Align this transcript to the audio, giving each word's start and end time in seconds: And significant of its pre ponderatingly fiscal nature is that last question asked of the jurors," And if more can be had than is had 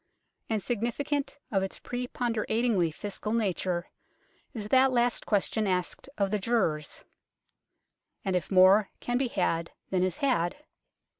And 0.49 0.63
significant 0.63 1.37
of 1.51 1.61
its 1.61 1.77
pre 1.77 2.07
ponderatingly 2.07 2.91
fiscal 2.91 3.33
nature 3.33 3.91
is 4.51 4.69
that 4.69 4.91
last 4.91 5.27
question 5.27 5.67
asked 5.67 6.09
of 6.17 6.31
the 6.31 6.39
jurors," 6.39 7.03
And 8.25 8.35
if 8.35 8.49
more 8.49 8.89
can 8.99 9.19
be 9.19 9.27
had 9.27 9.69
than 9.91 10.01
is 10.01 10.17
had 10.17 10.57